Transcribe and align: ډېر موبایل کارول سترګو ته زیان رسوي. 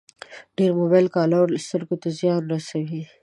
ډېر 0.57 0.71
موبایل 0.79 1.07
کارول 1.15 1.51
سترګو 1.67 1.95
ته 2.01 2.09
زیان 2.19 2.41
رسوي. 2.51 3.03